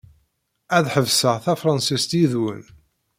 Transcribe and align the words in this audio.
Ad 0.77 0.85
ḥebseɣ 0.93 1.35
tafṛansit 1.43 2.11
yid-wen. 2.19 2.63